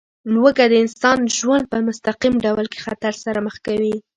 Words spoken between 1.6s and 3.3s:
په مستقیم ډول له خطر